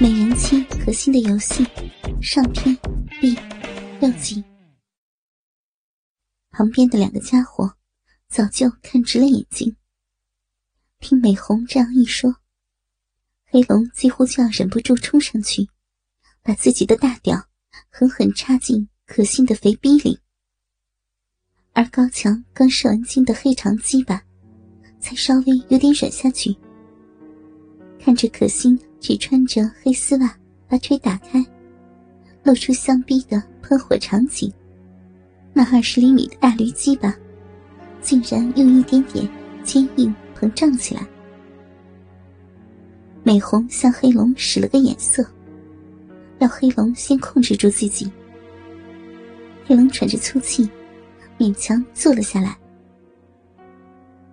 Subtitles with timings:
[0.00, 1.66] 美人妻可心的游戏
[2.22, 2.72] 上篇
[3.20, 3.36] 第
[4.00, 4.44] 六集。
[6.50, 7.74] 旁边的两个家伙
[8.28, 9.74] 早就看直了眼睛。
[11.00, 12.32] 听美红这样一说，
[13.46, 15.68] 黑龙几乎就要忍不住冲上去，
[16.44, 17.48] 把自己的大屌
[17.90, 20.20] 狠狠插进可心的肥逼里。
[21.72, 24.22] 而高强刚射完精的黑长鸡巴，
[25.00, 26.56] 才稍微有点软下去。
[27.98, 30.36] 看着可心只穿着黑丝袜，
[30.68, 31.44] 把腿打开，
[32.42, 34.52] 露出香逼的喷火场景，
[35.52, 37.14] 那二十厘米的大驴鸡巴，
[38.00, 39.28] 竟然用一点点
[39.62, 41.06] 坚硬膨胀起来。
[43.22, 45.24] 美红向黑龙使了个眼色，
[46.38, 48.10] 让黑龙先控制住自己。
[49.66, 50.68] 黑龙喘着粗气，
[51.38, 52.56] 勉强坐了下来。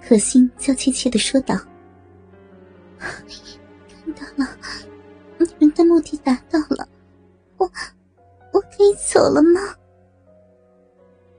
[0.00, 1.58] 可心娇怯怯的说道。
[2.98, 4.51] 看到了，
[5.72, 6.88] 的目的达到了，
[7.56, 7.70] 我
[8.52, 9.60] 我可以走了吗？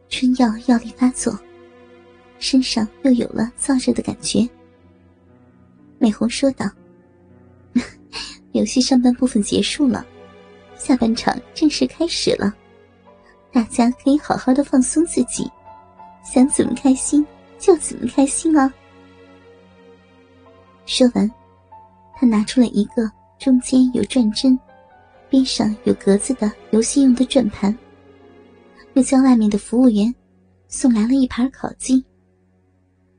[0.10, 1.38] 春药药力发作，
[2.40, 4.48] 身上又有了燥热的感觉。
[5.98, 6.70] 美红说道
[8.54, 10.06] ：“游戏上半部分结束了，
[10.76, 12.54] 下半场正式开始了，
[13.52, 15.50] 大家可以好好的放松自己，
[16.24, 17.26] 想怎么开心
[17.58, 18.74] 就怎么开心啊！”
[20.86, 21.32] 说完。
[22.16, 23.12] 他拿出了一个
[23.44, 24.58] 中间有转针、
[25.30, 27.78] 边上有格子的游戏用的转盘，
[28.94, 30.16] 又叫外面的服务员
[30.70, 32.02] 送来了一盘烤鸡，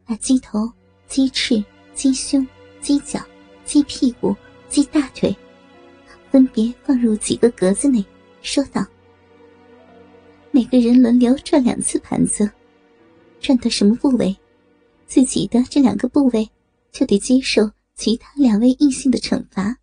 [0.07, 0.67] 把鸡头、
[1.07, 2.47] 鸡翅、鸡胸、
[2.81, 3.21] 鸡脚、
[3.67, 4.35] 鸡屁股、
[4.71, 5.37] 鸡大腿
[6.31, 8.03] 分别放入几个格子内，
[8.41, 8.83] 说道
[10.51, 12.51] ：“每个人轮流转两次盘子，
[13.41, 14.35] 转到什么部位，
[15.07, 16.49] 自己的这两个部位
[16.91, 19.77] 就得接受。”其他两位异性的惩罚，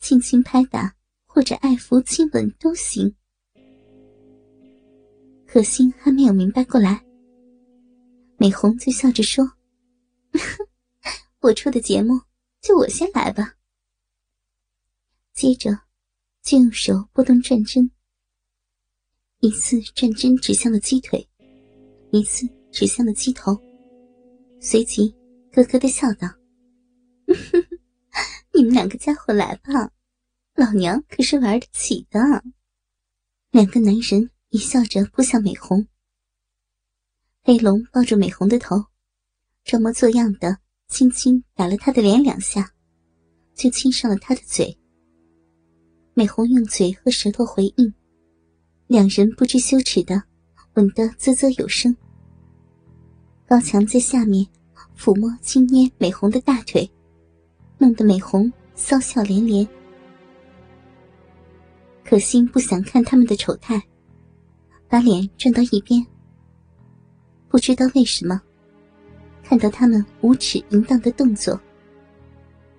[0.00, 0.94] 轻轻拍打
[1.26, 3.14] 或者爱抚亲吻都行。
[5.46, 7.04] 可心还没有明白过来，
[8.36, 9.44] 美红就笑着说
[11.40, 12.20] ：“我出的节目，
[12.60, 13.56] 就我先来吧。”
[15.34, 15.70] 接着
[16.42, 17.90] 就用手拨动转针，
[19.40, 21.28] 一次转针指向了鸡腿，
[22.10, 23.58] 一次指向了鸡头，
[24.60, 25.14] 随即
[25.50, 26.28] 咯咯的笑道。
[27.26, 27.66] 哼
[28.52, 29.90] 你们两个家伙来吧，
[30.54, 32.20] 老娘可是玩得起的。
[33.50, 35.86] 两个男人一笑着扑向美红。
[37.42, 38.84] 黑龙抱住美红的头，
[39.64, 40.58] 装模作样的
[40.88, 42.72] 轻轻打了她的脸两下，
[43.54, 44.76] 就亲上了她的嘴。
[46.12, 47.94] 美红用嘴和舌头回应，
[48.88, 50.22] 两人不知羞耻的
[50.74, 51.96] 吻得啧啧有声。
[53.46, 54.46] 高强在下面
[54.98, 56.88] 抚摸轻捏美红的大腿。
[57.80, 59.66] 弄得美红骚笑连连，
[62.04, 63.82] 可心不想看他们的丑态，
[64.86, 66.06] 把脸转到一边。
[67.48, 68.38] 不知道为什么，
[69.42, 71.58] 看到他们无耻淫荡的动作，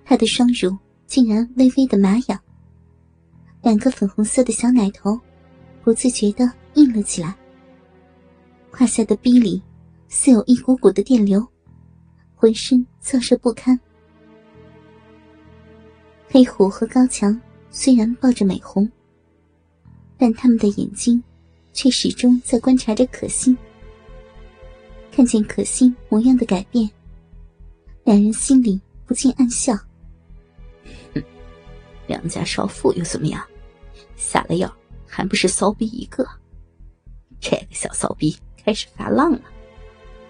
[0.04, 2.40] 他的双乳竟然微微的麻痒，
[3.60, 5.18] 两个粉红色的小奶头
[5.82, 7.36] 不自觉的硬了起来，
[8.70, 9.60] 胯下的逼里
[10.06, 11.44] 似有一股股的电流，
[12.36, 13.76] 浑身燥热不堪。
[16.28, 17.38] 黑虎和高强
[17.70, 18.90] 虽然抱着美红，
[20.16, 21.22] 但他们的眼睛
[21.72, 23.56] 却始终在观察着可心。
[25.10, 26.90] 看见可心模样的改变，
[28.04, 29.74] 两人心里不禁暗笑
[31.14, 31.22] ：“哼，
[32.06, 33.44] 良家少妇又怎么样？
[34.16, 34.74] 下了药
[35.06, 36.26] 还不是骚逼一个？
[37.40, 38.34] 这个小骚逼
[38.64, 39.42] 开始发浪了，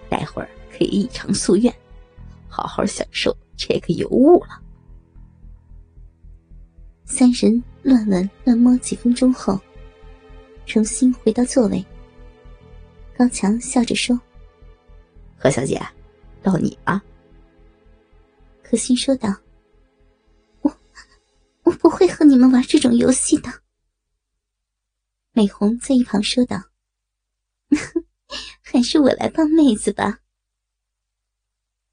[0.09, 1.73] 待会儿可以一偿夙愿，
[2.49, 4.59] 好好享受这个尤物了。”
[7.05, 9.59] 三人乱吻乱摸几分钟后，
[10.65, 11.85] 重新回到座位。
[13.15, 14.19] 高强笑着说
[15.37, 15.79] ：“何小姐，
[16.41, 17.01] 到你了。”
[18.63, 19.29] 可心说道
[20.61, 20.79] ：“我
[21.63, 23.61] 我不会和你们玩这种游戏的。”
[25.33, 26.57] 美红在一旁说道
[28.63, 30.19] ：“还是我来帮妹子吧。”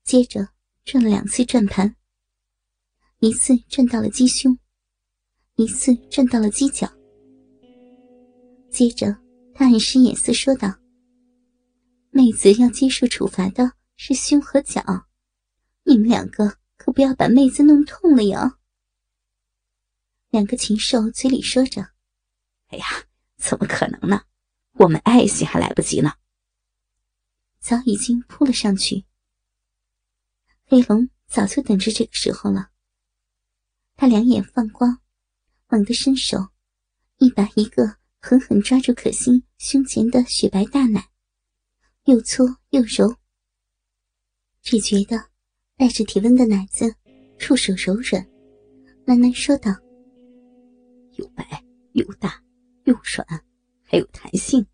[0.04, 0.48] 接着
[0.84, 1.96] 转了两次转盘，
[3.18, 4.58] 一次转到了鸡胸。
[5.60, 6.90] 一次转到了犄角，
[8.70, 9.14] 接着
[9.52, 10.74] 他暗使眼色说道
[12.08, 14.82] ：“妹子要接受处罚的是胸和脚，
[15.82, 18.56] 你们两个可不要把妹子弄痛了哟。”
[20.30, 21.90] 两个禽兽嘴里说着
[22.68, 22.86] ：“哎呀，
[23.36, 24.22] 怎么可能呢？
[24.78, 26.14] 我们爱惜还来不及呢。”
[27.60, 29.04] 早已经扑了上去。
[30.64, 32.70] 黑龙早就等着这个时候了，
[33.94, 34.99] 他两眼放光。
[35.72, 36.36] 猛地伸手，
[37.18, 41.10] 一把一个狠狠抓住可心胸前的雪白大奶，
[42.06, 43.14] 又搓又揉，
[44.62, 45.30] 只觉得
[45.76, 46.92] 带着体温的奶子
[47.38, 48.28] 触手柔软，
[49.06, 49.70] 喃喃说道
[51.14, 52.42] ：“又白又大
[52.86, 53.44] 又软，
[53.84, 54.66] 还有弹性，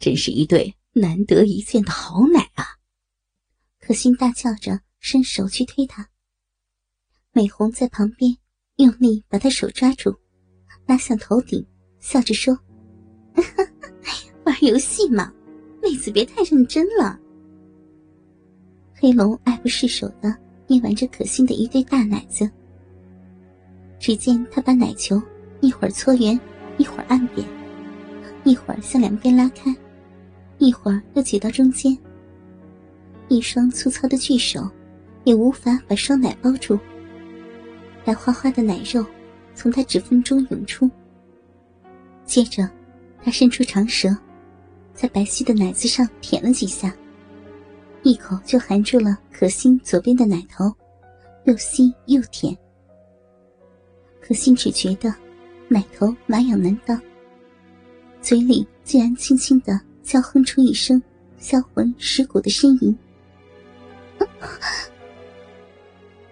[0.00, 2.76] 真是一对难得一见的好奶啊！”
[3.78, 6.10] 可心大叫着，伸手去推他。
[7.30, 8.36] 美红在旁边
[8.78, 10.14] 用力把他手抓住，
[10.86, 11.66] 拉向头顶，
[11.98, 12.56] 笑着说
[14.46, 15.32] ：“玩游戏嘛，
[15.82, 17.18] 妹子别太认真了。”
[18.94, 20.32] 黑龙爱不释手的
[20.68, 22.48] 捏玩着可心的一对大奶子。
[23.98, 25.20] 只见他把奶球
[25.60, 26.38] 一会儿搓圆，
[26.76, 27.44] 一会儿按扁，
[28.44, 29.74] 一会儿向两边拉开，
[30.58, 31.98] 一会儿又挤到中间。
[33.26, 34.70] 一双粗糙的巨手，
[35.24, 36.78] 也无法把双奶包住。
[38.08, 39.04] 白花花的奶肉
[39.54, 40.90] 从他指缝中涌出。
[42.24, 42.66] 接着，
[43.22, 44.08] 他伸出长舌，
[44.94, 46.90] 在白皙的奶子上舔了几下，
[48.02, 50.74] 一口就含住了可心左边的奶头，
[51.44, 52.56] 又吸又舔。
[54.22, 55.14] 可心只觉得
[55.68, 56.98] 奶头麻痒难当，
[58.22, 61.02] 嘴里竟然轻轻的叫哼出一声
[61.36, 62.98] 销魂蚀骨的呻吟。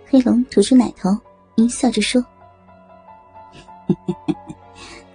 [0.07, 1.15] 黑龙吐出奶头，
[1.57, 2.25] 淫笑着说：“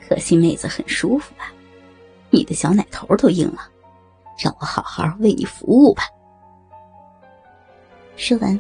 [0.08, 1.52] 可惜妹子很舒服吧？
[2.30, 3.62] 你的小奶头都硬了，
[4.38, 6.04] 让我好好为你服务吧。”
[8.18, 8.60] 说完，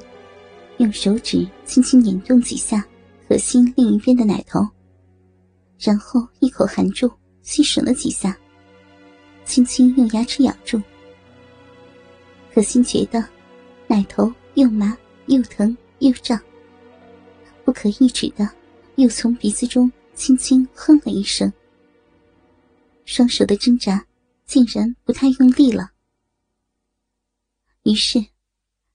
[0.78, 2.84] 用手指轻轻捻动几下
[3.28, 4.68] 可心另一边的奶头，
[5.80, 7.12] 然后一口含住，
[7.42, 8.38] 吸吮了几下，
[9.44, 10.82] 轻轻用牙齿咬住。
[12.54, 13.24] 可心觉得。
[13.88, 16.40] 奶头又麻又疼又胀，
[17.72, 18.54] 不可抑制的
[18.98, 21.50] 又从鼻子中轻轻哼了一声。
[23.06, 24.06] 双手的挣扎
[24.44, 25.94] 竟然不太用力了，
[27.84, 28.20] 于是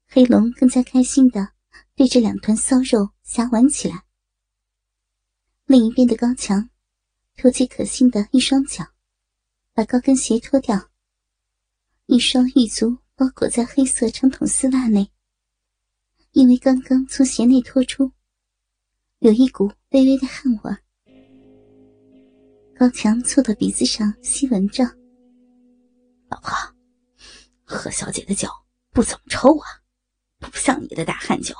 [0.06, 1.52] 黑龙更加开心的
[1.94, 4.04] 对着两团骚肉瞎玩起来。
[5.64, 6.68] 另一边的高墙
[7.34, 8.84] 托起可心的一双脚，
[9.72, 10.90] 把高跟鞋脱掉，
[12.04, 12.98] 一双玉足。
[13.14, 15.10] 包裹在黑色长筒丝袜内，
[16.32, 18.12] 因为刚刚从鞋内脱出，
[19.26, 20.76] 有一股微微的汗味。
[22.78, 24.84] 高强凑到鼻子上吸闻着
[26.30, 26.52] ：“老婆，
[27.64, 28.48] 何小姐的脚
[28.92, 29.66] 不怎么臭啊，
[30.38, 31.56] 不像你的大汗脚，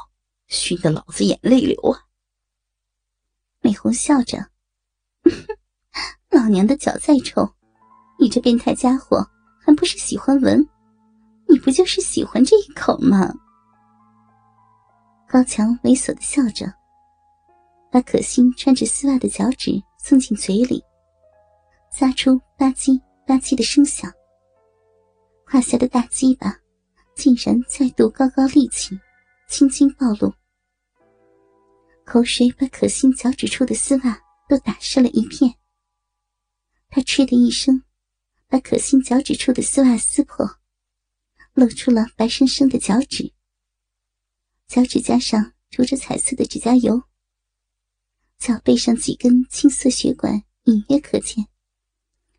[0.47, 2.07] 熏得老子眼泪流啊。”
[3.63, 4.49] 美红笑着
[6.31, 7.53] ：“老娘的脚再臭，
[8.21, 9.29] 你这变态家伙
[9.61, 10.65] 还不是喜欢闻？”
[11.51, 13.35] 你不就是喜欢这一口吗？
[15.29, 16.73] 高强猥琐的笑着，
[17.97, 20.85] 把可心穿着丝袜的脚趾送进嘴里，
[21.91, 24.13] 发出吧唧吧唧的声响。
[25.47, 26.55] 胯下的大鸡巴
[27.15, 29.01] 竟然再度高高立起，
[29.49, 30.31] 轻轻暴露，
[32.05, 35.55] 口水把可心脚趾处的丝袜都打湿了一片。
[36.91, 37.83] 他嗤的一声，
[38.47, 40.47] 把可心脚趾处的丝袜撕破。
[41.55, 43.33] 露出了白生生的脚趾，
[44.69, 47.03] 脚趾甲上涂着彩色的指甲油。
[48.39, 51.47] 脚背上几根青色血管隐约可见，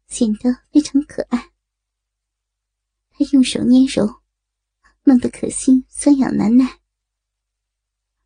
[0.07, 1.51] 显得非常可爱。
[3.09, 4.21] 他用手捏揉，
[5.03, 6.79] 弄得可心酸痒难耐。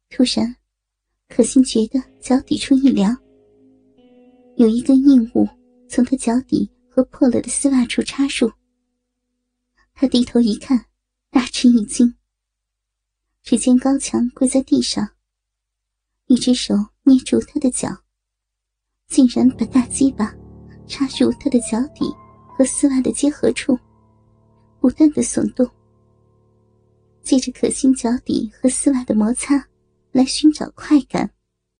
[0.09, 0.57] 突然，
[1.29, 3.17] 可心觉得脚底处一凉，
[4.57, 5.47] 有一根硬物
[5.89, 8.51] 从他脚底和破了的丝袜处插入。
[9.93, 10.87] 他低头一看，
[11.29, 12.15] 大吃一惊。
[13.41, 15.15] 只见高强跪在地上，
[16.25, 17.89] 一只手捏住他的脚，
[19.07, 20.33] 竟然把大鸡巴
[20.87, 22.05] 插入他的脚底
[22.55, 23.77] 和丝袜的结合处，
[24.79, 25.69] 不断的耸动。
[27.23, 29.67] 借着可心脚底和丝袜的摩擦，
[30.11, 31.29] 来寻找快感。